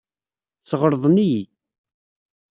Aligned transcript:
Sɣelḍen-iyi. 0.69 1.43